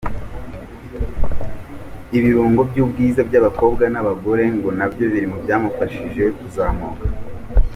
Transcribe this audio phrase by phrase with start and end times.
[2.17, 7.05] Iburungo by'ubwiza bw'abakobwa n'abagore ngo nabyo biri mu byamufashije kuzamuka.